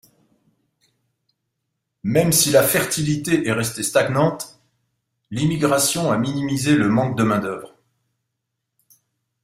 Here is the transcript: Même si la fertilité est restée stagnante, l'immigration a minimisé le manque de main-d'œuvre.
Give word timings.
Même 2.01 2.31
si 2.31 2.49
la 2.49 2.63
fertilité 2.63 3.47
est 3.47 3.51
restée 3.51 3.83
stagnante, 3.83 4.59
l'immigration 5.29 6.11
a 6.11 6.17
minimisé 6.17 6.75
le 6.75 6.89
manque 6.89 7.15
de 7.15 7.23
main-d'œuvre. 7.23 7.75